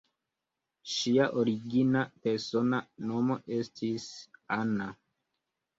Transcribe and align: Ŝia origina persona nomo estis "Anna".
Ŝia 0.93 1.27
origina 1.41 2.03
persona 2.25 2.81
nomo 3.13 3.41
estis 3.61 4.11
"Anna". 4.61 4.95